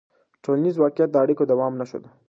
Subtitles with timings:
[0.43, 2.09] ټولنیز واقیعت د اړیکو د دوام نښه ده.